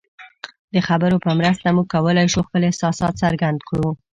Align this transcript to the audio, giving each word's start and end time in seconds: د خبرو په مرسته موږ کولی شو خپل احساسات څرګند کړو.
د 0.73 0.75
خبرو 0.87 1.17
په 1.25 1.31
مرسته 1.39 1.67
موږ 1.75 1.87
کولی 1.93 2.25
شو 2.33 2.39
خپل 2.47 2.61
احساسات 2.65 3.13
څرګند 3.23 3.59
کړو. 3.69 3.89